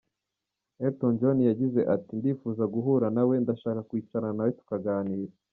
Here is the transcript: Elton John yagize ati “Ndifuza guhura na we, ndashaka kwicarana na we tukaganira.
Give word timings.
Elton 0.85 1.13
John 1.19 1.37
yagize 1.49 1.81
ati 1.95 2.13
“Ndifuza 2.19 2.63
guhura 2.73 3.07
na 3.15 3.23
we, 3.27 3.35
ndashaka 3.43 3.81
kwicarana 3.89 4.35
na 4.37 4.43
we 4.45 4.51
tukaganira. 4.59 5.33